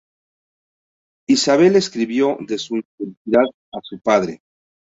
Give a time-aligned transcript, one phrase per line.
[1.27, 4.41] Isabel escribió de su infelicidad a su padre.